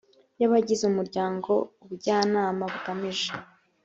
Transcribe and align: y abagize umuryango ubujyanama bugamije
y 0.39 0.43
abagize 0.47 0.83
umuryango 0.87 1.51
ubujyanama 1.83 2.63
bugamije 2.71 3.31